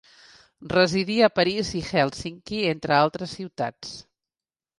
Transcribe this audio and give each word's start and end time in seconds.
Residí 0.71 1.17
a 1.27 1.29
París 1.39 1.69
i 1.81 1.81
Hèlsinki, 1.89 2.63
entre 2.73 2.97
altres 3.05 3.37
ciutats. 3.41 3.95